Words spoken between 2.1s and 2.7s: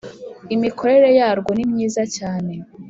cyane.